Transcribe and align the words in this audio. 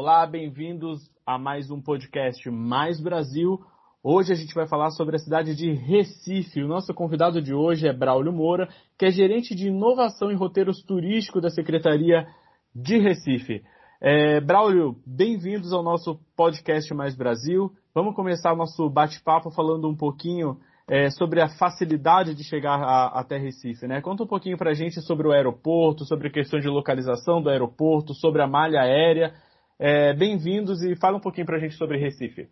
Olá, 0.00 0.24
bem-vindos 0.24 1.10
a 1.26 1.36
mais 1.36 1.72
um 1.72 1.82
podcast 1.82 2.48
Mais 2.48 3.00
Brasil. 3.00 3.58
Hoje 4.00 4.32
a 4.32 4.36
gente 4.36 4.54
vai 4.54 4.64
falar 4.64 4.90
sobre 4.90 5.16
a 5.16 5.18
cidade 5.18 5.56
de 5.56 5.72
Recife. 5.72 6.62
O 6.62 6.68
nosso 6.68 6.94
convidado 6.94 7.42
de 7.42 7.52
hoje 7.52 7.88
é 7.88 7.92
Braulio 7.92 8.32
Moura, 8.32 8.68
que 8.96 9.06
é 9.06 9.10
gerente 9.10 9.56
de 9.56 9.66
inovação 9.66 10.30
e 10.30 10.36
roteiros 10.36 10.84
turísticos 10.84 11.42
da 11.42 11.50
Secretaria 11.50 12.28
de 12.72 12.96
Recife. 12.98 13.64
É, 14.00 14.40
Braulio, 14.40 14.94
bem-vindos 15.04 15.72
ao 15.72 15.82
nosso 15.82 16.20
podcast 16.36 16.94
Mais 16.94 17.16
Brasil. 17.16 17.72
Vamos 17.92 18.14
começar 18.14 18.52
o 18.52 18.56
nosso 18.56 18.88
bate-papo 18.88 19.50
falando 19.50 19.88
um 19.88 19.96
pouquinho 19.96 20.58
é, 20.88 21.10
sobre 21.10 21.42
a 21.42 21.48
facilidade 21.48 22.36
de 22.36 22.44
chegar 22.44 22.80
a, 22.80 23.18
até 23.18 23.36
Recife, 23.36 23.88
né? 23.88 24.00
Conta 24.00 24.22
um 24.22 24.28
pouquinho 24.28 24.56
para 24.56 24.70
a 24.70 24.74
gente 24.74 25.00
sobre 25.00 25.26
o 25.26 25.32
aeroporto, 25.32 26.04
sobre 26.04 26.28
a 26.28 26.32
questão 26.32 26.60
de 26.60 26.68
localização 26.68 27.42
do 27.42 27.50
aeroporto, 27.50 28.14
sobre 28.14 28.40
a 28.40 28.46
malha 28.46 28.80
aérea. 28.80 29.34
É, 29.80 30.12
Bem-vindos 30.12 30.82
e 30.82 30.96
fala 30.96 31.18
um 31.18 31.20
pouquinho 31.20 31.46
para 31.46 31.56
a 31.56 31.60
gente 31.60 31.76
sobre 31.76 31.98
Recife. 31.98 32.48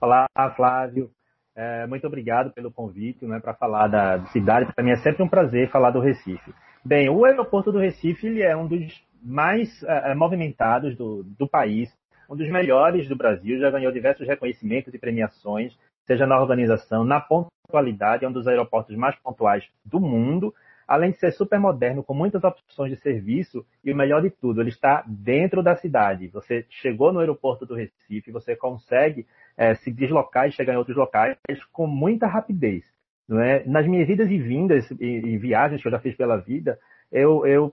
Olá, 0.00 0.26
Flávio. 0.56 1.08
É, 1.54 1.86
muito 1.86 2.06
obrigado 2.06 2.50
pelo 2.52 2.72
convite 2.72 3.24
né, 3.24 3.38
para 3.38 3.54
falar 3.54 3.86
da 3.86 4.26
cidade. 4.26 4.72
Para 4.74 4.82
mim 4.82 4.90
é 4.90 4.96
sempre 4.96 5.22
um 5.22 5.28
prazer 5.28 5.70
falar 5.70 5.92
do 5.92 6.00
Recife. 6.00 6.52
Bem, 6.84 7.08
o 7.08 7.24
aeroporto 7.24 7.70
do 7.70 7.78
Recife 7.78 8.26
ele 8.26 8.42
é 8.42 8.56
um 8.56 8.66
dos 8.66 9.00
mais 9.22 9.82
é, 9.84 10.12
movimentados 10.14 10.96
do, 10.96 11.22
do 11.22 11.46
país, 11.48 11.88
um 12.28 12.34
dos 12.34 12.48
melhores 12.50 13.08
do 13.08 13.14
Brasil, 13.14 13.60
já 13.60 13.70
ganhou 13.70 13.92
diversos 13.92 14.26
reconhecimentos 14.26 14.92
e 14.92 14.98
premiações 14.98 15.76
seja 16.10 16.26
na 16.26 16.40
organização, 16.40 17.04
na 17.04 17.20
pontualidade, 17.20 18.24
é 18.24 18.28
um 18.28 18.32
dos 18.32 18.48
aeroportos 18.48 18.96
mais 18.96 19.14
pontuais 19.20 19.64
do 19.84 20.00
mundo, 20.00 20.52
além 20.90 21.12
de 21.12 21.20
ser 21.20 21.30
super 21.30 21.60
moderno, 21.60 22.02
com 22.02 22.12
muitas 22.12 22.42
opções 22.42 22.90
de 22.90 23.00
serviço, 23.00 23.64
e 23.84 23.92
o 23.92 23.96
melhor 23.96 24.20
de 24.20 24.28
tudo, 24.28 24.60
ele 24.60 24.70
está 24.70 25.04
dentro 25.06 25.62
da 25.62 25.76
cidade. 25.76 26.26
Você 26.26 26.66
chegou 26.68 27.12
no 27.12 27.20
aeroporto 27.20 27.64
do 27.64 27.76
Recife, 27.76 28.32
você 28.32 28.56
consegue 28.56 29.24
é, 29.56 29.72
se 29.76 29.92
deslocar 29.92 30.48
e 30.48 30.52
chegar 30.52 30.72
em 30.72 30.76
outros 30.76 30.96
locais 30.96 31.36
com 31.70 31.86
muita 31.86 32.26
rapidez. 32.26 32.84
Não 33.28 33.40
é? 33.40 33.62
Nas 33.66 33.86
minhas 33.86 34.08
idas 34.08 34.28
e 34.28 34.36
vindas 34.36 34.90
e, 34.98 35.04
e 35.04 35.38
viagens 35.38 35.80
que 35.80 35.86
eu 35.86 35.92
já 35.92 36.00
fiz 36.00 36.16
pela 36.16 36.38
vida, 36.38 36.76
eu, 37.12 37.46
eu 37.46 37.72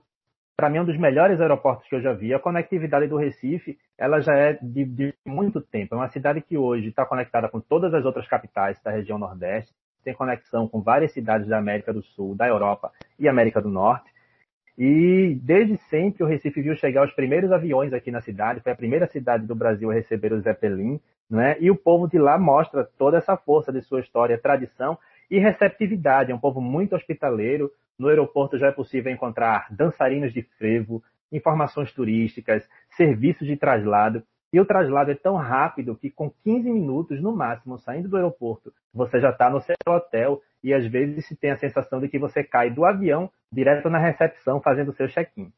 para 0.56 0.70
mim, 0.70 0.78
é 0.78 0.82
um 0.82 0.84
dos 0.84 0.96
melhores 0.96 1.40
aeroportos 1.40 1.88
que 1.88 1.96
eu 1.96 2.00
já 2.00 2.12
vi. 2.12 2.32
A 2.32 2.38
conectividade 2.38 3.08
do 3.08 3.16
Recife, 3.16 3.76
ela 3.98 4.20
já 4.20 4.34
é 4.36 4.58
de, 4.62 4.84
de 4.84 5.14
muito 5.26 5.60
tempo. 5.60 5.96
É 5.96 5.98
uma 5.98 6.08
cidade 6.08 6.40
que 6.40 6.56
hoje 6.56 6.88
está 6.88 7.04
conectada 7.04 7.48
com 7.48 7.60
todas 7.60 7.92
as 7.92 8.04
outras 8.04 8.28
capitais 8.28 8.80
da 8.80 8.92
região 8.92 9.18
Nordeste, 9.18 9.74
tem 10.04 10.14
conexão 10.14 10.68
com 10.68 10.80
várias 10.80 11.12
cidades 11.12 11.48
da 11.48 11.58
América 11.58 11.92
do 11.92 12.02
Sul, 12.02 12.34
da 12.34 12.46
Europa 12.46 12.92
e 13.18 13.28
América 13.28 13.60
do 13.60 13.68
Norte. 13.68 14.10
E 14.76 15.36
desde 15.42 15.76
sempre 15.90 16.22
o 16.22 16.26
Recife 16.26 16.62
viu 16.62 16.76
chegar 16.76 17.04
os 17.04 17.12
primeiros 17.12 17.50
aviões 17.50 17.92
aqui 17.92 18.10
na 18.12 18.20
cidade, 18.20 18.60
foi 18.60 18.70
a 18.70 18.76
primeira 18.76 19.08
cidade 19.08 19.44
do 19.44 19.54
Brasil 19.54 19.90
a 19.90 19.94
receber 19.94 20.32
o 20.32 20.40
Zeppelin, 20.40 21.00
né? 21.28 21.56
E 21.58 21.70
o 21.70 21.76
povo 21.76 22.06
de 22.06 22.18
lá 22.18 22.38
mostra 22.38 22.88
toda 22.96 23.18
essa 23.18 23.36
força 23.36 23.72
de 23.72 23.82
sua 23.82 24.00
história, 24.00 24.38
tradição 24.38 24.96
e 25.28 25.38
receptividade. 25.38 26.30
É 26.30 26.34
um 26.34 26.38
povo 26.38 26.60
muito 26.60 26.94
hospitaleiro, 26.94 27.72
no 27.98 28.08
aeroporto 28.08 28.56
já 28.56 28.68
é 28.68 28.72
possível 28.72 29.12
encontrar 29.12 29.66
dançarinos 29.70 30.32
de 30.32 30.42
frevo, 30.42 31.02
informações 31.32 31.92
turísticas, 31.92 32.68
serviços 32.90 33.46
de 33.46 33.56
traslado. 33.56 34.22
E 34.52 34.58
o 34.58 34.64
traslado 34.64 35.10
é 35.10 35.14
tão 35.14 35.36
rápido 35.36 35.96
que 35.96 36.10
com 36.10 36.30
15 36.30 36.70
minutos 36.70 37.20
no 37.20 37.36
máximo 37.36 37.78
saindo 37.78 38.08
do 38.08 38.16
aeroporto, 38.16 38.72
você 38.92 39.20
já 39.20 39.30
está 39.30 39.50
no 39.50 39.60
seu 39.60 39.76
hotel 39.86 40.40
e 40.62 40.72
às 40.72 40.86
vezes 40.86 41.26
se 41.26 41.36
tem 41.36 41.50
a 41.50 41.58
sensação 41.58 42.00
de 42.00 42.08
que 42.08 42.18
você 42.18 42.42
cai 42.42 42.70
do 42.70 42.84
avião 42.84 43.30
direto 43.52 43.90
na 43.90 43.98
recepção 43.98 44.60
fazendo 44.60 44.94
seu 44.94 45.08
check-in. 45.08 45.52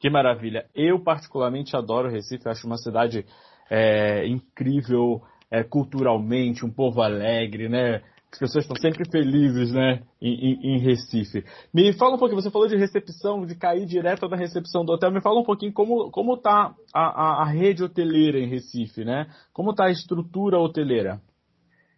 Que 0.00 0.10
maravilha! 0.10 0.68
Eu 0.74 0.98
particularmente 0.98 1.76
adoro 1.76 2.10
Recife, 2.10 2.48
acho 2.48 2.66
uma 2.66 2.76
cidade 2.76 3.24
é, 3.70 4.26
incrível 4.26 5.22
é, 5.50 5.62
culturalmente, 5.62 6.64
um 6.64 6.72
povo 6.72 7.02
alegre, 7.02 7.68
né? 7.68 8.02
As 8.32 8.38
pessoas 8.38 8.64
estão 8.64 8.76
sempre 8.76 9.04
felizes, 9.10 9.72
né, 9.72 10.00
em, 10.20 10.32
em, 10.32 10.74
em, 10.74 10.78
Recife. 10.78 11.44
Me 11.72 11.92
fala 11.92 12.14
um 12.14 12.18
pouquinho, 12.18 12.40
você 12.40 12.50
falou 12.50 12.66
de 12.66 12.76
recepção, 12.76 13.44
de 13.44 13.54
cair 13.54 13.84
direto 13.84 14.26
da 14.26 14.36
recepção 14.36 14.84
do 14.84 14.92
hotel. 14.92 15.12
Me 15.12 15.20
fala 15.20 15.38
um 15.38 15.44
pouquinho 15.44 15.72
como 15.72 16.10
como 16.10 16.34
está 16.34 16.74
a, 16.94 17.00
a, 17.00 17.42
a, 17.42 17.44
rede 17.44 17.84
hoteleira 17.84 18.38
em 18.38 18.48
Recife, 18.48 19.04
né? 19.04 19.26
Como 19.52 19.72
está 19.72 19.84
a 19.84 19.90
estrutura 19.90 20.58
hoteleira? 20.58 21.20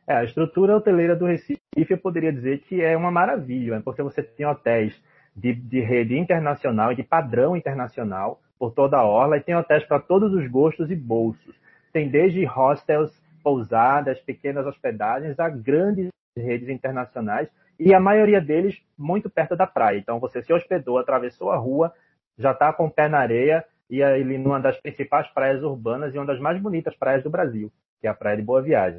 É, 0.08 0.16
a 0.16 0.24
estrutura 0.24 0.76
hoteleira 0.76 1.14
do 1.14 1.24
Recife 1.24 1.60
eu 1.76 1.98
poderia 1.98 2.32
dizer 2.32 2.62
que 2.62 2.82
é 2.82 2.96
uma 2.96 3.12
maravilha, 3.12 3.76
né? 3.76 3.82
porque 3.84 4.02
você 4.02 4.22
tem 4.22 4.44
hotéis 4.44 4.92
de, 5.36 5.54
de 5.54 5.80
rede 5.80 6.18
internacional 6.18 6.92
e 6.92 6.96
de 6.96 7.04
padrão 7.04 7.56
internacional 7.56 8.40
por 8.58 8.72
toda 8.72 8.96
a 8.96 9.04
orla 9.04 9.36
e 9.36 9.40
tem 9.40 9.54
hotéis 9.54 9.84
para 9.84 10.00
todos 10.00 10.32
os 10.34 10.50
gostos 10.50 10.90
e 10.90 10.96
bolsos. 10.96 11.54
Tem 11.92 12.08
desde 12.08 12.44
hostels 12.44 13.12
pousadas, 13.42 14.18
pequenas 14.20 14.66
hospedagens, 14.66 15.38
a 15.38 15.48
grandes 15.48 16.08
redes 16.42 16.68
internacionais 16.68 17.48
e 17.78 17.94
a 17.94 18.00
maioria 18.00 18.40
deles 18.40 18.76
muito 18.96 19.30
perto 19.30 19.56
da 19.56 19.66
praia. 19.66 19.98
Então 19.98 20.18
você 20.18 20.42
se 20.42 20.52
hospedou, 20.52 20.98
atravessou 20.98 21.50
a 21.50 21.56
rua, 21.56 21.92
já 22.38 22.52
está 22.52 22.72
com 22.72 22.86
o 22.86 22.90
pé 22.90 23.08
na 23.08 23.18
areia 23.18 23.64
e 23.88 24.02
ali 24.02 24.38
numa 24.38 24.60
das 24.60 24.80
principais 24.80 25.28
praias 25.32 25.62
urbanas 25.62 26.14
e 26.14 26.18
uma 26.18 26.26
das 26.26 26.40
mais 26.40 26.60
bonitas 26.60 26.96
praias 26.96 27.22
do 27.22 27.30
Brasil, 27.30 27.70
que 28.00 28.06
é 28.06 28.10
a 28.10 28.14
Praia 28.14 28.36
de 28.36 28.42
Boa 28.42 28.62
Viagem. 28.62 28.98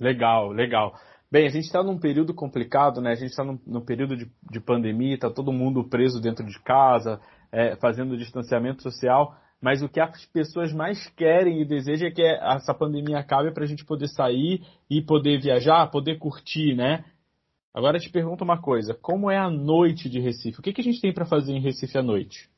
Legal, 0.00 0.50
legal. 0.50 0.94
Bem, 1.30 1.46
a 1.46 1.50
gente 1.50 1.64
está 1.64 1.82
num 1.82 1.98
período 1.98 2.34
complicado, 2.34 3.00
né? 3.00 3.12
A 3.12 3.14
gente 3.14 3.30
está 3.30 3.44
num, 3.44 3.58
num, 3.66 3.84
período 3.84 4.16
de, 4.16 4.30
de 4.50 4.60
pandemia, 4.60 5.14
está 5.14 5.30
todo 5.30 5.52
mundo 5.52 5.88
preso 5.88 6.20
dentro 6.20 6.44
de 6.44 6.60
casa, 6.62 7.20
é, 7.50 7.76
fazendo 7.76 8.16
distanciamento 8.16 8.82
social 8.82 9.34
mas 9.62 9.80
o 9.80 9.88
que 9.88 10.00
as 10.00 10.26
pessoas 10.26 10.72
mais 10.72 11.08
querem 11.10 11.62
e 11.62 11.64
desejam 11.64 12.08
é 12.08 12.10
que 12.10 12.20
essa 12.20 12.74
pandemia 12.74 13.20
acabe 13.20 13.52
para 13.52 13.62
a 13.62 13.66
gente 13.66 13.84
poder 13.84 14.08
sair 14.08 14.60
e 14.90 15.00
poder 15.00 15.40
viajar, 15.40 15.88
poder 15.88 16.18
curtir, 16.18 16.74
né? 16.74 17.04
Agora 17.72 18.00
te 18.00 18.10
pergunto 18.10 18.42
uma 18.42 18.60
coisa: 18.60 18.92
como 18.92 19.30
é 19.30 19.38
a 19.38 19.48
noite 19.48 20.10
de 20.10 20.18
Recife? 20.18 20.58
O 20.58 20.62
que, 20.62 20.72
que 20.72 20.80
a 20.80 20.84
gente 20.84 21.00
tem 21.00 21.14
para 21.14 21.24
fazer 21.24 21.52
em 21.52 21.60
Recife 21.60 21.96
à 21.96 22.02
noite? 22.02 22.50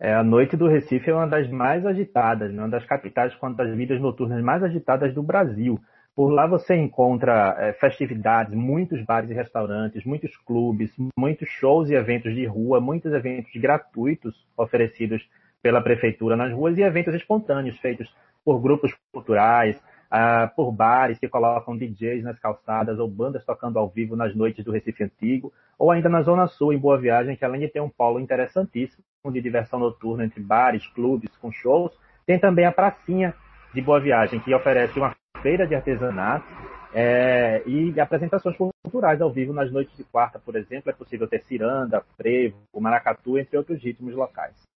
É, 0.00 0.12
a 0.12 0.24
noite 0.24 0.56
do 0.56 0.66
Recife 0.66 1.08
é 1.08 1.14
uma 1.14 1.28
das 1.28 1.48
mais 1.48 1.86
agitadas, 1.86 2.52
né? 2.52 2.62
uma 2.62 2.68
das 2.68 2.84
capitais 2.84 3.32
com 3.36 3.52
das 3.52 3.74
vidas 3.76 4.00
noturnas 4.00 4.42
mais 4.42 4.60
agitadas 4.62 5.14
do 5.14 5.22
Brasil. 5.22 5.78
Por 6.16 6.30
lá 6.30 6.48
você 6.48 6.74
encontra 6.74 7.54
é, 7.58 7.72
festividades, 7.74 8.52
muitos 8.54 9.04
bares 9.04 9.30
e 9.30 9.34
restaurantes, 9.34 10.04
muitos 10.04 10.36
clubes, 10.38 10.92
muitos 11.16 11.48
shows 11.48 11.88
e 11.90 11.94
eventos 11.94 12.34
de 12.34 12.44
rua, 12.44 12.80
muitos 12.80 13.12
eventos 13.12 13.52
gratuitos 13.54 14.34
oferecidos 14.56 15.22
pela 15.64 15.80
prefeitura 15.80 16.36
nas 16.36 16.52
ruas 16.52 16.76
e 16.76 16.82
eventos 16.82 17.14
espontâneos 17.14 17.78
feitos 17.78 18.14
por 18.44 18.60
grupos 18.60 18.94
culturais, 19.10 19.74
uh, 20.12 20.54
por 20.54 20.70
bares 20.70 21.18
que 21.18 21.26
colocam 21.26 21.74
DJs 21.74 22.22
nas 22.22 22.38
calçadas 22.38 22.98
ou 22.98 23.08
bandas 23.08 23.46
tocando 23.46 23.78
ao 23.78 23.88
vivo 23.88 24.14
nas 24.14 24.36
noites 24.36 24.62
do 24.62 24.70
Recife 24.70 25.02
Antigo, 25.04 25.50
ou 25.78 25.90
ainda 25.90 26.10
na 26.10 26.20
Zona 26.20 26.46
Sul, 26.46 26.74
em 26.74 26.78
Boa 26.78 26.98
Viagem, 26.98 27.34
que 27.34 27.46
além 27.46 27.62
de 27.62 27.68
ter 27.68 27.80
um 27.80 27.88
polo 27.88 28.20
interessantíssimo 28.20 29.02
de 29.32 29.40
diversão 29.40 29.78
noturna 29.78 30.26
entre 30.26 30.38
bares, 30.38 30.86
clubes, 30.88 31.34
com 31.38 31.50
shows, 31.50 31.98
tem 32.26 32.38
também 32.38 32.66
a 32.66 32.72
Pracinha 32.72 33.34
de 33.72 33.80
Boa 33.80 33.98
Viagem, 33.98 34.40
que 34.40 34.54
oferece 34.54 34.98
uma 34.98 35.16
feira 35.40 35.66
de 35.66 35.74
artesanato 35.74 36.44
é, 36.92 37.62
e 37.66 37.98
apresentações 37.98 38.54
culturais 38.82 39.22
ao 39.22 39.32
vivo 39.32 39.54
nas 39.54 39.72
noites 39.72 39.96
de 39.96 40.04
quarta, 40.04 40.38
por 40.38 40.56
exemplo, 40.56 40.90
é 40.90 40.92
possível 40.92 41.26
ter 41.26 41.42
ciranda, 41.44 42.04
frevo, 42.18 42.58
maracatu, 42.78 43.38
entre 43.38 43.56
outros 43.56 43.82
ritmos 43.82 44.14
locais. 44.14 44.73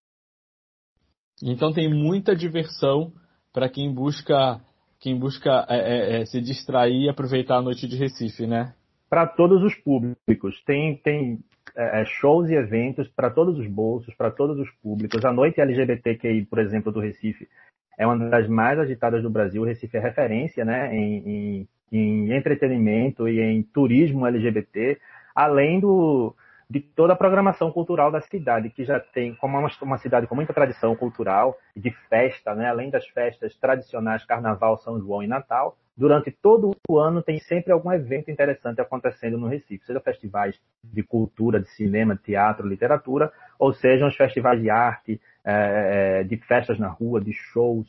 Então 1.42 1.72
tem 1.72 1.92
muita 1.92 2.34
diversão 2.34 3.12
para 3.52 3.68
quem 3.68 3.92
busca 3.92 4.60
quem 5.00 5.16
busca 5.16 5.64
é, 5.68 5.76
é, 5.76 6.20
é, 6.20 6.26
se 6.26 6.40
distrair 6.40 7.04
e 7.04 7.08
aproveitar 7.08 7.56
a 7.56 7.62
noite 7.62 7.86
de 7.86 7.96
Recife, 7.96 8.46
né? 8.46 8.74
Para 9.08 9.26
todos 9.26 9.62
os 9.62 9.74
públicos. 9.76 10.60
Tem, 10.66 10.96
tem 10.96 11.38
é, 11.76 12.02
é, 12.02 12.04
shows 12.04 12.50
e 12.50 12.54
eventos 12.54 13.08
para 13.08 13.30
todos 13.30 13.58
os 13.58 13.66
bolsos, 13.68 14.12
para 14.14 14.30
todos 14.30 14.58
os 14.58 14.68
públicos. 14.82 15.24
A 15.24 15.32
noite 15.32 15.60
LGBTQI, 15.60 16.46
por 16.46 16.58
exemplo, 16.58 16.90
do 16.90 17.00
Recife, 17.00 17.48
é 17.96 18.06
uma 18.06 18.28
das 18.28 18.48
mais 18.48 18.78
agitadas 18.78 19.22
do 19.22 19.30
Brasil. 19.30 19.62
O 19.62 19.64
Recife 19.64 19.96
é 19.96 20.00
referência 20.00 20.64
né, 20.64 20.94
em, 20.94 21.28
em, 21.28 21.68
em 21.92 22.32
entretenimento 22.32 23.28
e 23.28 23.40
em 23.40 23.62
turismo 23.62 24.26
LGBT, 24.26 24.98
além 25.34 25.78
do, 25.78 26.34
de 26.70 26.80
toda 26.80 27.14
a 27.14 27.16
programação 27.16 27.72
cultural 27.72 28.10
da 28.10 28.20
cidade, 28.20 28.68
que 28.68 28.84
já 28.84 29.00
tem, 29.00 29.34
como 29.34 29.58
uma, 29.58 29.70
uma 29.82 29.98
cidade 29.98 30.26
com 30.26 30.34
muita 30.34 30.52
tradição 30.52 30.94
cultural 30.94 31.56
de 31.74 31.90
festa, 32.10 32.54
né, 32.54 32.68
além 32.68 32.90
das 32.90 33.06
festas 33.08 33.56
tradicionais 33.56 34.24
Carnaval, 34.26 34.76
São 34.78 35.00
João 35.00 35.22
e 35.22 35.26
Natal, 35.26 35.78
durante 35.96 36.30
todo 36.30 36.76
o 36.88 36.98
ano 36.98 37.22
tem 37.22 37.38
sempre 37.40 37.72
algum 37.72 37.90
evento 37.90 38.30
interessante 38.30 38.80
acontecendo 38.80 39.38
no 39.38 39.48
Recife, 39.48 39.84
seja 39.86 40.00
festivais 40.00 40.60
de 40.84 41.02
cultura, 41.02 41.58
de 41.58 41.68
cinema, 41.70 42.16
teatro, 42.16 42.68
literatura, 42.68 43.32
ou 43.58 43.72
sejam 43.72 44.06
os 44.06 44.16
festivais 44.16 44.60
de 44.60 44.68
arte, 44.68 45.20
é, 45.44 46.20
é, 46.20 46.24
de 46.24 46.36
festas 46.36 46.78
na 46.78 46.88
rua, 46.88 47.20
de 47.20 47.32
shows, 47.32 47.88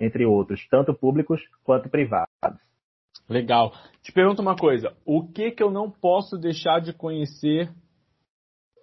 entre 0.00 0.26
outros, 0.26 0.66
tanto 0.68 0.92
públicos 0.92 1.40
quanto 1.62 1.88
privados. 1.88 2.28
Legal. 3.28 3.72
Te 4.02 4.12
pergunto 4.12 4.42
uma 4.42 4.56
coisa: 4.56 4.92
o 5.04 5.24
que 5.26 5.52
que 5.52 5.62
eu 5.62 5.70
não 5.70 5.88
posso 5.88 6.36
deixar 6.36 6.80
de 6.80 6.92
conhecer 6.92 7.70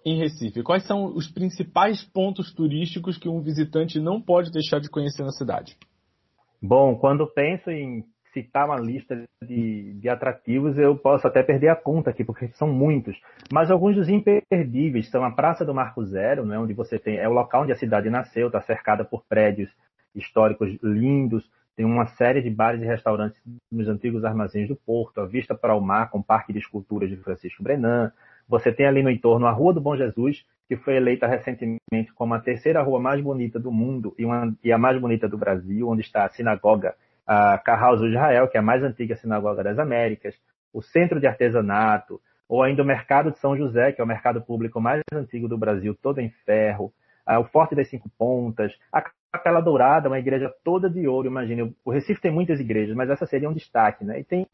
em 0.07 0.17
Recife? 0.17 0.63
Quais 0.63 0.85
são 0.85 1.05
os 1.05 1.29
principais 1.29 2.03
pontos 2.03 2.53
turísticos 2.53 3.17
que 3.17 3.27
um 3.27 3.41
visitante 3.41 3.99
não 3.99 4.21
pode 4.21 4.51
deixar 4.51 4.79
de 4.79 4.89
conhecer 4.89 5.23
na 5.23 5.31
cidade? 5.31 5.77
Bom, 6.61 6.95
quando 6.95 7.27
penso 7.27 7.69
em 7.69 8.05
citar 8.33 8.65
uma 8.65 8.79
lista 8.79 9.23
de, 9.43 9.93
de, 9.95 10.09
atrativos, 10.09 10.77
eu 10.77 10.95
posso 10.95 11.27
até 11.27 11.43
perder 11.43 11.69
a 11.69 11.75
conta 11.75 12.11
aqui, 12.11 12.23
porque 12.23 12.47
são 12.49 12.67
muitos. 12.67 13.19
Mas 13.51 13.69
alguns 13.69 13.95
dos 13.95 14.07
imperdíveis 14.07 15.09
são 15.09 15.23
a 15.23 15.31
Praça 15.31 15.65
do 15.65 15.73
Marco 15.73 16.05
Zero, 16.05 16.45
né, 16.45 16.57
onde 16.57 16.73
você 16.73 16.97
tem. 16.97 17.17
É 17.17 17.27
o 17.27 17.33
local 17.33 17.63
onde 17.63 17.71
a 17.71 17.77
cidade 17.77 18.09
nasceu, 18.09 18.47
está 18.47 18.61
cercada 18.61 19.03
por 19.03 19.23
prédios 19.27 19.69
históricos 20.15 20.69
lindos, 20.81 21.47
tem 21.75 21.85
uma 21.85 22.07
série 22.07 22.41
de 22.41 22.49
bares 22.49 22.81
e 22.81 22.85
restaurantes 22.85 23.39
nos 23.71 23.87
antigos 23.87 24.25
armazéns 24.25 24.67
do 24.67 24.75
Porto, 24.75 25.21
a 25.21 25.25
vista 25.27 25.53
para 25.53 25.75
o 25.75 25.81
mar 25.81 26.09
com 26.09 26.19
o 26.19 26.23
Parque 26.23 26.51
de 26.51 26.59
Esculturas 26.59 27.09
de 27.09 27.17
Francisco 27.17 27.61
Brenan. 27.61 28.11
Você 28.47 28.71
tem 28.71 28.85
ali 28.85 29.03
no 29.03 29.09
entorno 29.09 29.45
a 29.45 29.51
Rua 29.51 29.73
do 29.73 29.81
Bom 29.81 29.95
Jesus, 29.95 30.45
que 30.67 30.77
foi 30.77 30.95
eleita 30.95 31.27
recentemente 31.27 32.13
como 32.15 32.33
a 32.33 32.39
terceira 32.39 32.81
rua 32.81 32.99
mais 32.99 33.21
bonita 33.21 33.59
do 33.59 33.71
mundo 33.71 34.13
e, 34.17 34.25
uma, 34.25 34.53
e 34.63 34.71
a 34.71 34.77
mais 34.77 34.99
bonita 34.99 35.27
do 35.27 35.37
Brasil, 35.37 35.87
onde 35.87 36.01
está 36.01 36.25
a 36.25 36.29
sinagoga 36.29 36.95
a 37.25 37.57
Carraus 37.57 37.99
de 37.99 38.07
Israel, 38.07 38.47
que 38.47 38.57
é 38.57 38.59
a 38.59 38.63
mais 38.63 38.81
antiga 38.83 39.15
sinagoga 39.17 39.63
das 39.63 39.77
Américas, 39.77 40.33
o 40.73 40.81
Centro 40.81 41.19
de 41.19 41.27
Artesanato, 41.27 42.21
ou 42.47 42.63
ainda 42.63 42.81
o 42.81 42.85
Mercado 42.85 43.31
de 43.31 43.39
São 43.39 43.57
José, 43.57 43.91
que 43.91 43.99
é 43.99 44.03
o 44.03 44.07
mercado 44.07 44.41
público 44.41 44.79
mais 44.79 45.01
antigo 45.11 45.49
do 45.49 45.57
Brasil, 45.57 45.93
todo 46.01 46.19
em 46.19 46.29
ferro, 46.45 46.93
o 47.27 47.43
Forte 47.43 47.75
das 47.75 47.89
Cinco 47.89 48.09
Pontas, 48.17 48.73
a 48.89 49.03
Capela 49.33 49.61
Dourada, 49.61 50.07
uma 50.07 50.19
igreja 50.19 50.49
toda 50.63 50.89
de 50.89 51.05
ouro, 51.05 51.27
imagine. 51.27 51.75
O 51.83 51.91
Recife 51.91 52.21
tem 52.21 52.31
muitas 52.31 52.61
igrejas, 52.61 52.95
mas 52.95 53.09
essa 53.09 53.25
seria 53.25 53.49
um 53.49 53.53
destaque, 53.53 54.05
né? 54.05 54.21
E 54.21 54.23
tem, 54.23 54.47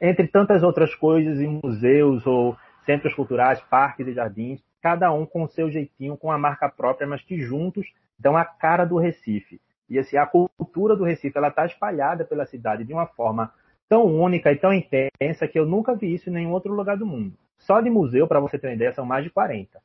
entre 0.00 0.26
tantas 0.26 0.64
outras 0.64 0.92
coisas, 0.96 1.40
em 1.40 1.60
museus 1.62 2.26
ou 2.26 2.56
centros 2.86 3.14
culturais, 3.14 3.60
parques 3.68 4.06
e 4.06 4.14
jardins, 4.14 4.62
cada 4.80 5.12
um 5.12 5.26
com 5.26 5.42
o 5.42 5.48
seu 5.48 5.70
jeitinho, 5.70 6.16
com 6.16 6.32
a 6.32 6.38
marca 6.38 6.68
própria, 6.68 7.06
mas 7.06 7.20
que 7.22 7.38
juntos 7.38 7.86
dão 8.18 8.36
a 8.36 8.44
cara 8.44 8.86
do 8.86 8.96
Recife. 8.96 9.60
E 9.90 9.98
assim, 9.98 10.16
a 10.16 10.26
cultura 10.26 10.96
do 10.96 11.04
Recife, 11.04 11.36
ela 11.36 11.48
está 11.48 11.66
espalhada 11.66 12.24
pela 12.24 12.46
cidade 12.46 12.84
de 12.84 12.92
uma 12.92 13.06
forma 13.06 13.52
tão 13.88 14.04
única 14.04 14.50
e 14.50 14.56
tão 14.56 14.72
intensa 14.72 15.46
que 15.46 15.58
eu 15.58 15.66
nunca 15.66 15.94
vi 15.94 16.14
isso 16.14 16.30
em 16.30 16.32
nenhum 16.32 16.52
outro 16.52 16.72
lugar 16.72 16.96
do 16.96 17.06
mundo. 17.06 17.36
Só 17.58 17.80
de 17.80 17.90
museu, 17.90 18.26
para 18.26 18.40
você 18.40 18.58
ter 18.58 18.68
uma 18.68 18.74
ideia, 18.74 18.92
são 18.92 19.04
mais 19.04 19.24
de 19.24 19.30
40. 19.30 19.80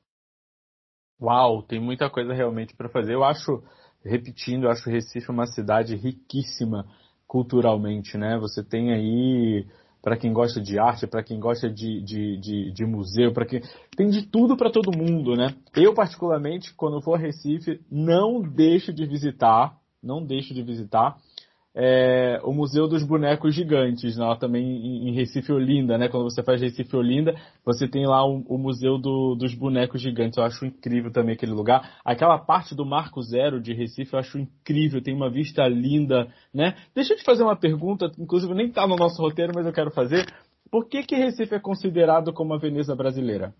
Uau, 1.21 1.62
tem 1.62 1.80
muita 1.80 2.09
coisa 2.09 2.33
realmente 2.33 2.75
para 2.75 2.89
fazer. 2.89 3.13
Eu 3.13 3.24
acho, 3.24 3.63
repetindo, 4.03 4.63
eu 4.63 4.71
acho 4.71 4.89
Recife 4.89 5.30
uma 5.30 5.45
cidade 5.45 5.95
riquíssima 5.95 6.86
culturalmente, 7.27 8.18
né? 8.18 8.38
Você 8.39 8.63
tem 8.63 8.92
aí 8.92 9.68
para 10.01 10.18
quem 10.18 10.33
gosta 10.33 10.59
de 10.59 10.80
arte, 10.80 11.07
para 11.07 11.24
quem 11.24 11.39
gosta 11.39 11.69
de, 11.69 12.01
de, 12.01 12.38
de, 12.38 12.71
de 12.71 12.86
museu, 12.86 13.31
para 13.33 13.45
quem 13.45 13.62
tem 13.95 14.09
de 14.09 14.24
tudo 14.24 14.57
para 14.57 14.71
todo 14.71 14.95
mundo, 14.95 15.36
né? 15.36 15.53
Eu 15.75 15.94
particularmente, 15.94 16.74
quando 16.75 17.01
for 17.01 17.15
a 17.15 17.21
Recife, 17.21 17.80
não 17.89 18.42
deixo 18.42 18.92
de 18.92 19.06
visitar, 19.06 19.77
não 20.01 20.25
deixo 20.25 20.53
de 20.53 20.63
visitar 20.63 21.18
é, 21.74 22.40
o 22.44 22.52
Museu 22.52 22.86
dos 22.86 23.04
Bonecos 23.04 23.56
Gigantes, 23.56 24.18
lá 24.18 24.36
também 24.36 25.08
em, 25.08 25.14
Recife 25.14 25.54
Olinda, 25.54 25.98
né? 25.98 26.10
Quando 26.10 26.24
você 26.24 26.44
faz 26.44 26.62
Recife 26.62 26.96
Olinda, 26.96 27.34
você 27.64 27.88
tem 27.88 28.06
lá 28.06 28.26
o, 28.26 28.44
o 28.48 28.58
Museu 28.58 28.98
do, 28.98 29.36
dos 29.36 29.54
Bonecos 29.54 30.02
Gigantes. 30.02 30.38
Eu 30.38 30.44
acho 30.44 30.66
incrível 30.66 31.12
também 31.12 31.34
aquele 31.34 31.54
lugar. 31.54 32.00
Aquela 32.04 32.38
parte 32.38 32.76
do 32.76 32.86
Marco 32.86 33.22
Zero 33.22 33.62
de 33.62 33.74
Recife 33.74 34.14
eu 34.14 34.20
acho 34.20 34.38
incrível, 34.38 35.02
tem 35.02 35.16
uma 35.16 35.30
vista 35.30 35.66
linda, 35.68 36.28
né? 36.54 36.76
Deixa 36.94 37.14
eu 37.14 37.18
te 37.18 37.24
fazer 37.24 37.44
uma 37.44 37.56
pergunta, 37.56 38.12
inclusive 38.20 38.54
nem 38.54 38.68
está 38.68 38.86
no 38.86 38.98
nosso 38.98 39.22
roteiro, 39.22 39.54
mas 39.56 39.66
eu 39.66 39.74
quero 39.74 39.92
fazer. 39.92 40.26
Por 40.70 40.88
que, 40.90 41.04
que 41.04 41.16
Recife 41.16 41.56
é 41.56 41.60
considerado 41.60 42.34
como 42.34 42.54
a 42.54 42.58
Veneza 42.58 42.96
brasileira? 42.96 43.54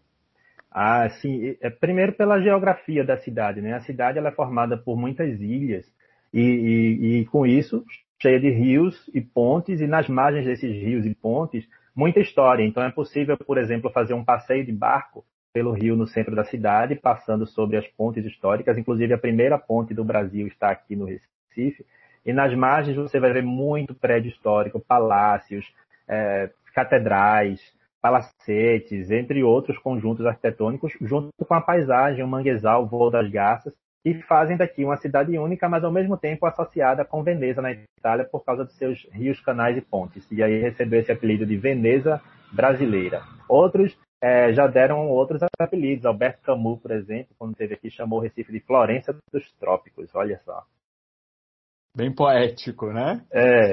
Ah, 0.70 1.08
sim. 1.22 1.56
É, 1.62 1.70
primeiro 1.70 2.14
pela 2.14 2.42
geografia 2.42 3.06
da 3.06 3.18
cidade, 3.18 3.62
né? 3.62 3.74
A 3.74 3.82
cidade 3.82 4.18
ela 4.18 4.30
é 4.30 4.36
formada 4.36 4.78
por 4.78 4.98
muitas 4.98 5.40
ilhas 5.40 5.86
e, 6.34 6.42
e, 6.42 7.20
e 7.20 7.26
com 7.26 7.46
isso 7.46 7.84
cheia 8.22 8.40
de 8.40 8.50
rios 8.50 9.10
e 9.14 9.20
pontes, 9.20 9.82
e 9.82 9.88
nas 9.88 10.08
margens 10.08 10.46
desses 10.46 10.72
rios 10.72 11.06
e 11.06 11.16
pontes, 11.16 11.68
muita 11.96 12.20
história. 12.20 12.64
Então 12.64 12.84
é 12.84 12.92
possível, 12.92 13.36
por 13.36 13.58
exemplo, 13.58 13.90
fazer 13.90 14.14
um 14.14 14.24
passeio 14.24 14.64
de 14.64 14.72
barco 14.72 15.26
pelo 15.52 15.72
rio 15.72 15.96
no 15.96 16.08
centro 16.08 16.36
da 16.36 16.46
cidade, 16.46 16.96
passando 16.96 17.46
sobre 17.46 17.78
as 17.78 17.88
pontes 17.88 18.24
históricas. 18.24 18.78
Inclusive, 18.78 19.14
a 19.14 19.18
primeira 19.18 19.58
ponte 19.58 19.94
do 19.94 20.04
Brasil 20.04 20.48
está 20.48 20.70
aqui 20.70 20.96
no 20.96 21.06
Recife. 21.06 21.86
E 22.26 22.32
nas 22.32 22.54
margens 22.54 22.96
você 22.96 23.20
vai 23.20 23.34
ver 23.34 23.44
muito 23.44 23.96
prédio 23.96 24.30
histórico, 24.30 24.80
palácios, 24.80 25.66
é, 26.08 26.52
catedrais, 26.76 27.60
palacetes, 28.00 29.12
entre 29.12 29.44
outros 29.44 29.78
conjuntos 29.80 30.26
arquitetônicos, 30.26 30.94
junto 31.02 31.30
com 31.46 31.54
a 31.54 31.62
paisagem, 31.62 32.24
o 32.24 32.28
manguezal, 32.28 32.84
o 32.84 32.88
voo 32.88 33.10
das 33.10 33.30
garças, 33.30 33.74
e 34.04 34.16
fazem 34.24 34.58
daqui 34.58 34.84
uma 34.84 34.98
cidade 34.98 35.38
única, 35.38 35.70
mas 35.70 35.84
ao 35.84 35.92
mesmo 35.92 36.18
tempo 36.18 36.46
associada 36.46 37.06
com 37.06 37.24
Veneza 37.24 37.62
na 37.62 37.72
Itália 37.72 38.26
por 38.26 38.44
causa 38.44 38.64
dos 38.64 38.76
seus 38.78 39.08
rios, 39.12 39.40
canais 39.42 39.78
e 39.78 39.82
pontes. 39.82 40.30
E 40.32 40.42
aí 40.42 40.60
recebeu 40.60 41.00
esse 41.00 41.12
apelido 41.12 41.46
de 41.46 41.58
Veneza 41.58 42.22
brasileira. 42.52 43.22
Outros 43.48 43.96
é, 44.22 44.54
já 44.54 44.68
deram 44.68 45.08
outros 45.10 45.42
apelidos. 45.60 46.06
Alberto 46.06 46.42
Camus, 46.42 46.80
por 46.80 46.92
exemplo, 46.92 47.36
quando 47.38 47.52
esteve 47.52 47.76
aqui, 47.76 47.90
chamou 47.90 48.20
o 48.20 48.22
Recife 48.22 48.52
de 48.52 48.60
Florença 48.60 49.16
dos 49.32 49.52
Trópicos. 49.60 50.14
Olha 50.16 50.40
só. 50.46 50.64
Bem 51.96 52.14
poético, 52.14 52.88
né? 52.94 53.22
É. 53.32 53.72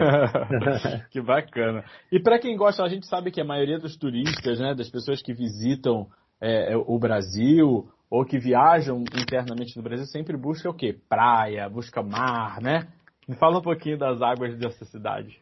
que 1.11 1.21
bacana. 1.21 1.85
E 2.11 2.21
para 2.21 2.39
quem 2.39 2.57
gosta, 2.57 2.83
a 2.83 2.89
gente 2.89 3.07
sabe 3.07 3.31
que 3.31 3.41
a 3.41 3.45
maioria 3.45 3.79
dos 3.79 3.97
turistas, 3.97 4.59
né, 4.59 4.75
das 4.75 4.91
pessoas 4.91 5.23
que 5.23 5.33
visitam 5.33 6.09
é, 6.41 6.77
o 6.77 6.99
Brasil 6.99 7.89
ou 8.11 8.25
que 8.25 8.39
viajam 8.39 9.05
internamente 9.15 9.77
no 9.77 9.83
Brasil 9.83 10.07
sempre 10.07 10.37
busca 10.37 10.69
o 10.71 10.75
quê? 10.75 10.97
Praia, 11.09 11.69
busca 11.69 12.03
mar, 12.03 12.61
né? 12.61 12.87
Me 13.29 13.37
fala 13.37 13.59
um 13.59 13.63
pouquinho 13.63 13.99
das 13.99 14.23
águas 14.23 14.57
dessa 14.57 14.85
cidade. 14.87 15.39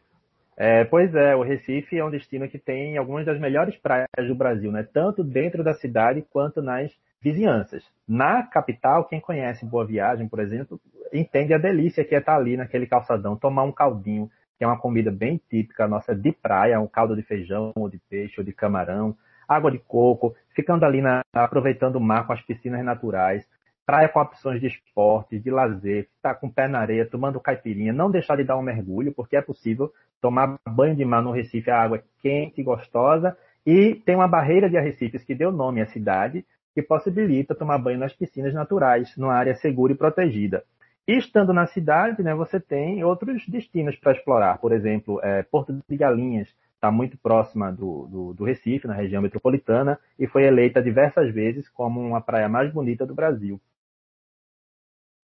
É, 0.57 0.83
pois 0.85 1.13
é, 1.13 1.35
o 1.35 1.43
Recife 1.43 1.97
é 1.97 2.03
um 2.03 2.09
destino 2.09 2.49
que 2.49 2.57
tem 2.57 2.97
algumas 2.97 3.25
das 3.25 3.39
melhores 3.39 3.77
praias 3.77 4.07
do 4.27 4.35
Brasil, 4.35 4.71
né? 4.71 4.83
Tanto 4.91 5.23
dentro 5.23 5.63
da 5.63 5.73
cidade 5.75 6.25
quanto 6.33 6.61
nas 6.61 6.91
vizinhanças. 7.21 7.83
Na 8.07 8.43
capital, 8.43 9.05
quem 9.05 9.21
conhece 9.21 9.65
Boa 9.65 9.85
Viagem, 9.85 10.27
por 10.27 10.39
exemplo, 10.39 10.81
entende 11.13 11.53
a 11.53 11.59
delícia 11.59 12.03
que 12.03 12.15
é 12.15 12.17
estar 12.17 12.35
ali 12.35 12.57
naquele 12.57 12.87
calçadão, 12.87 13.35
tomar 13.35 13.63
um 13.63 13.71
caldinho, 13.71 14.29
que 14.57 14.63
é 14.63 14.67
uma 14.67 14.79
comida 14.79 15.11
bem 15.11 15.39
típica 15.49 15.87
nossa 15.87 16.15
de 16.15 16.31
praia, 16.31 16.79
um 16.79 16.87
caldo 16.87 17.15
de 17.15 17.21
feijão, 17.21 17.71
ou 17.75 17.87
de 17.87 17.99
peixe, 18.09 18.35
ou 18.39 18.43
de 18.43 18.51
camarão, 18.51 19.15
água 19.47 19.71
de 19.71 19.79
coco, 19.79 20.35
ficando 20.55 20.85
ali 20.85 21.01
na, 21.01 21.21
aproveitando 21.33 21.95
o 21.95 22.01
mar 22.01 22.27
com 22.27 22.33
as 22.33 22.41
piscinas 22.41 22.83
naturais, 22.83 23.47
praia 23.85 24.09
com 24.09 24.19
opções 24.19 24.59
de 24.59 24.67
esporte, 24.67 25.39
de 25.39 25.49
lazer, 25.49 26.09
estar 26.17 26.33
tá 26.33 26.35
com 26.35 26.47
o 26.47 26.51
pé 26.51 26.67
na 26.67 26.79
areia, 26.79 27.05
tomando 27.05 27.39
caipirinha, 27.39 27.93
não 27.93 28.11
deixar 28.11 28.35
de 28.35 28.43
dar 28.43 28.57
um 28.57 28.61
mergulho, 28.61 29.13
porque 29.13 29.37
é 29.37 29.41
possível 29.41 29.93
tomar 30.21 30.59
banho 30.67 30.95
de 30.95 31.05
mar 31.05 31.21
no 31.21 31.31
Recife, 31.31 31.71
a 31.71 31.81
água 31.81 31.97
é 31.97 32.03
quente 32.21 32.59
e 32.59 32.63
gostosa, 32.63 33.37
e 33.65 33.95
tem 33.95 34.15
uma 34.15 34.27
barreira 34.27 34.69
de 34.69 34.77
arrecifes 34.77 35.23
que 35.23 35.33
deu 35.33 35.51
nome 35.51 35.81
à 35.81 35.85
cidade, 35.85 36.45
que 36.73 36.81
possibilita 36.81 37.55
tomar 37.55 37.77
banho 37.77 37.97
nas 37.97 38.13
piscinas 38.13 38.53
naturais, 38.53 39.15
numa 39.17 39.33
área 39.33 39.55
segura 39.55 39.93
e 39.93 39.95
protegida. 39.95 40.63
E 41.07 41.17
estando 41.17 41.53
na 41.53 41.65
cidade, 41.67 42.21
né, 42.21 42.35
você 42.35 42.59
tem 42.59 43.03
outros 43.03 43.47
destinos 43.47 43.95
para 43.95 44.11
explorar, 44.11 44.57
por 44.57 44.73
exemplo, 44.73 45.21
é, 45.23 45.43
Porto 45.43 45.73
de 45.87 45.97
Galinhas, 45.97 46.53
está 46.77 46.91
muito 46.91 47.17
próxima 47.17 47.71
do, 47.71 48.07
do, 48.07 48.33
do, 48.33 48.43
Recife, 48.45 48.87
na 48.87 48.93
região 48.93 49.21
metropolitana, 49.21 49.99
e 50.17 50.27
foi 50.27 50.43
eleita 50.43 50.81
diversas 50.81 51.33
vezes 51.33 51.67
como 51.69 51.99
uma 51.99 52.21
praia 52.21 52.47
mais 52.47 52.71
bonita 52.71 53.05
do 53.05 53.15
Brasil. 53.15 53.59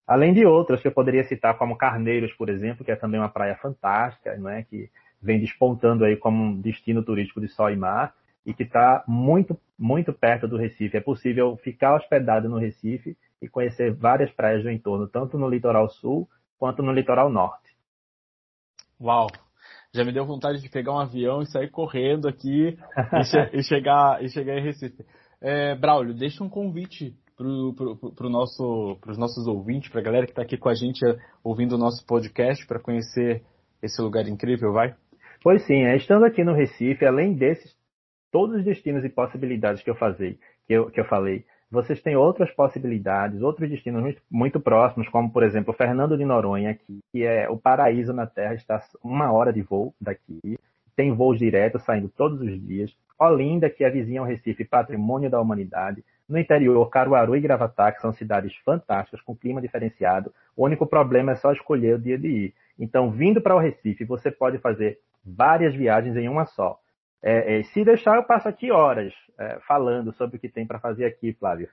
Além 0.07 0.33
de 0.33 0.45
outras 0.45 0.81
que 0.81 0.87
eu 0.87 0.91
poderia 0.91 1.23
citar, 1.23 1.57
como 1.57 1.75
Carneiros, 1.75 2.33
por 2.33 2.49
exemplo, 2.49 2.85
que 2.85 2.91
é 2.91 2.95
também 2.95 3.19
uma 3.19 3.29
praia 3.29 3.55
fantástica, 3.55 4.35
não 4.37 4.49
é? 4.49 4.63
que 4.63 4.89
vem 5.21 5.39
despontando 5.39 6.05
aí 6.05 6.15
como 6.15 6.41
um 6.41 6.61
destino 6.61 7.03
turístico 7.03 7.41
de 7.41 7.47
sol 7.47 7.69
e 7.69 7.75
mar, 7.75 8.15
e 8.45 8.53
que 8.53 8.63
está 8.63 9.03
muito, 9.07 9.59
muito 9.77 10.13
perto 10.13 10.47
do 10.47 10.57
Recife. 10.57 10.97
É 10.97 11.01
possível 11.01 11.57
ficar 11.57 11.95
hospedado 11.95 12.47
no 12.47 12.57
Recife 12.57 13.17
e 13.41 13.47
conhecer 13.47 13.93
várias 13.93 14.31
praias 14.31 14.63
do 14.63 14.71
entorno, 14.71 15.07
tanto 15.07 15.37
no 15.37 15.49
litoral 15.49 15.89
sul 15.89 16.27
quanto 16.57 16.81
no 16.81 16.91
litoral 16.91 17.29
norte. 17.29 17.75
Uau! 18.99 19.27
Já 19.93 20.03
me 20.03 20.11
deu 20.11 20.25
vontade 20.25 20.61
de 20.61 20.69
pegar 20.69 20.93
um 20.93 20.99
avião 20.99 21.41
e 21.41 21.47
sair 21.47 21.69
correndo 21.69 22.27
aqui 22.27 22.77
e, 23.13 23.23
che 23.23 23.49
e 23.53 23.63
chegar, 23.63 24.23
e 24.23 24.29
chegar 24.29 24.57
em 24.57 24.63
Recife. 24.63 25.03
É, 25.41 25.75
Braulio, 25.75 26.13
deixa 26.13 26.43
um 26.43 26.49
convite 26.49 27.15
para 27.35 27.45
pro, 27.75 28.11
pro 28.13 28.29
nosso, 28.29 28.97
os 29.07 29.17
nossos 29.17 29.47
ouvintes, 29.47 29.89
para 29.89 30.01
a 30.01 30.03
galera 30.03 30.25
que 30.25 30.33
está 30.33 30.41
aqui 30.41 30.57
com 30.57 30.69
a 30.69 30.73
gente 30.73 30.99
ouvindo 31.43 31.75
o 31.75 31.77
nosso 31.77 32.05
podcast 32.05 32.67
para 32.67 32.79
conhecer 32.79 33.43
esse 33.81 34.01
lugar 34.01 34.27
incrível, 34.27 34.73
vai? 34.73 34.93
Pois 35.41 35.65
sim, 35.65 35.85
é, 35.85 35.95
estando 35.95 36.25
aqui 36.25 36.43
no 36.43 36.53
Recife, 36.53 37.05
além 37.05 37.33
desses, 37.33 37.73
todos 38.29 38.57
os 38.57 38.65
destinos 38.65 39.05
e 39.05 39.09
possibilidades 39.09 39.81
que 39.81 39.89
eu, 39.89 39.95
fazei, 39.95 40.37
que 40.67 40.73
eu, 40.73 40.91
que 40.91 40.99
eu 40.99 41.05
falei, 41.05 41.45
vocês 41.71 42.01
têm 42.01 42.15
outras 42.15 42.49
possibilidades, 42.51 43.41
outros 43.41 43.69
destinos 43.69 44.01
muito, 44.01 44.21
muito, 44.29 44.59
próximos, 44.59 45.07
como 45.09 45.31
por 45.31 45.43
exemplo 45.43 45.73
Fernando 45.73 46.17
de 46.17 46.25
Noronha, 46.25 46.71
aqui, 46.71 46.99
que 47.11 47.23
é 47.23 47.47
o 47.49 47.57
paraíso 47.57 48.11
na 48.11 48.25
Terra, 48.25 48.55
está 48.55 48.81
uma 49.03 49.31
hora 49.31 49.53
de 49.53 49.61
voo 49.61 49.93
daqui, 50.01 50.57
tem 50.95 51.13
voos 51.13 51.37
diretos 51.37 51.83
saindo 51.83 52.09
todos 52.09 52.41
os 52.41 52.59
dias. 52.67 52.93
Olinda, 53.17 53.69
que 53.69 53.83
é 53.83 53.89
vizinha 53.89 54.21
ao 54.21 54.25
Recife, 54.25 54.65
patrimônio 54.65 55.29
da 55.29 55.39
humanidade. 55.39 56.03
No 56.27 56.37
interior, 56.37 56.89
Caruaru 56.89 57.35
e 57.35 57.41
Gravatá, 57.41 57.91
que 57.91 58.01
são 58.01 58.11
cidades 58.11 58.55
fantásticas, 58.65 59.21
com 59.21 59.35
clima 59.35 59.61
diferenciado. 59.61 60.33
O 60.55 60.65
único 60.65 60.85
problema 60.85 61.31
é 61.31 61.35
só 61.35 61.51
escolher 61.51 61.95
o 61.95 61.99
dia 61.99 62.17
de 62.17 62.27
ir. 62.27 62.53
Então, 62.77 63.11
vindo 63.11 63.41
para 63.41 63.55
o 63.55 63.59
Recife, 63.59 64.05
você 64.05 64.29
pode 64.29 64.57
fazer 64.57 64.99
várias 65.25 65.73
viagens 65.75 66.15
em 66.15 66.29
uma 66.29 66.45
só. 66.45 66.79
É, 67.21 67.59
é, 67.59 67.63
se 67.63 67.83
deixar, 67.83 68.15
eu 68.15 68.23
passo 68.23 68.47
aqui 68.47 68.71
horas 68.71 69.13
é, 69.37 69.59
falando 69.67 70.13
sobre 70.13 70.37
o 70.37 70.39
que 70.39 70.49
tem 70.49 70.65
para 70.65 70.79
fazer 70.79 71.05
aqui, 71.05 71.33
Flávio. 71.33 71.69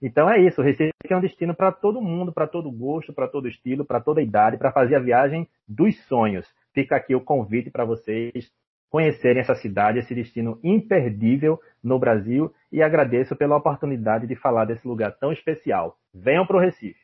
Então 0.00 0.28
é 0.28 0.40
isso, 0.40 0.60
o 0.60 0.64
Recife 0.64 0.92
é 1.08 1.16
um 1.16 1.20
destino 1.20 1.54
para 1.54 1.70
todo 1.70 2.02
mundo, 2.02 2.32
para 2.32 2.48
todo 2.48 2.70
gosto, 2.70 3.12
para 3.12 3.28
todo 3.28 3.46
estilo, 3.48 3.84
para 3.84 4.00
toda 4.00 4.20
idade, 4.20 4.58
para 4.58 4.72
fazer 4.72 4.96
a 4.96 5.00
viagem 5.00 5.48
dos 5.66 5.96
sonhos. 6.06 6.46
Fica 6.74 6.96
aqui 6.96 7.14
o 7.14 7.20
convite 7.20 7.70
para 7.70 7.84
vocês 7.84 8.50
conhecerem 8.90 9.40
essa 9.40 9.54
cidade, 9.54 10.00
esse 10.00 10.14
destino 10.14 10.58
imperdível 10.62 11.58
no 11.82 11.98
Brasil 11.98 12.52
e 12.70 12.82
agradeço 12.82 13.34
pela 13.36 13.56
oportunidade 13.56 14.26
de 14.26 14.36
falar 14.36 14.66
desse 14.66 14.86
lugar 14.86 15.16
tão 15.18 15.32
especial. 15.32 15.96
Venham 16.12 16.46
para 16.46 16.56
o 16.56 16.60
Recife. 16.60 17.00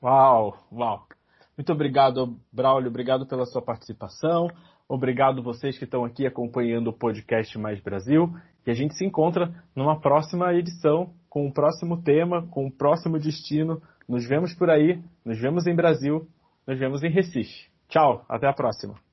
Uau, 0.00 0.56
uau. 0.70 1.17
Muito 1.58 1.72
obrigado, 1.72 2.38
Braulio. 2.52 2.88
Obrigado 2.88 3.26
pela 3.26 3.44
sua 3.44 3.60
participação. 3.60 4.48
Obrigado 4.88 5.42
vocês 5.42 5.76
que 5.76 5.84
estão 5.84 6.04
aqui 6.04 6.24
acompanhando 6.24 6.88
o 6.88 6.92
podcast 6.92 7.58
Mais 7.58 7.80
Brasil. 7.80 8.32
E 8.64 8.70
a 8.70 8.74
gente 8.74 8.94
se 8.94 9.04
encontra 9.04 9.52
numa 9.74 10.00
próxima 10.00 10.54
edição 10.54 11.12
com 11.28 11.42
o 11.42 11.48
um 11.48 11.52
próximo 11.52 12.00
tema, 12.00 12.46
com 12.46 12.62
o 12.62 12.66
um 12.68 12.70
próximo 12.70 13.18
destino. 13.18 13.82
Nos 14.08 14.24
vemos 14.26 14.54
por 14.54 14.70
aí, 14.70 15.02
nos 15.24 15.40
vemos 15.40 15.66
em 15.66 15.74
Brasil, 15.74 16.28
nos 16.64 16.78
vemos 16.78 17.02
em 17.02 17.10
Recife. 17.10 17.68
Tchau, 17.88 18.24
até 18.28 18.46
a 18.46 18.52
próxima. 18.52 19.07